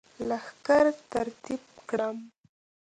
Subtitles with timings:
[0.27, 2.17] لښکر ترتیب کړم.